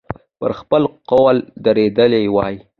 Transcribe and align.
پر 0.39 0.51
خپل 0.59 0.83
قول 1.11 1.37
درېدلی 1.65 2.25
وای. 2.35 2.55